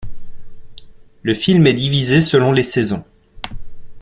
Le 1.21 1.35
film 1.35 1.67
est 1.67 1.75
divisé 1.75 2.21
selon 2.21 2.51
les 2.51 2.63
saisons. 2.63 3.05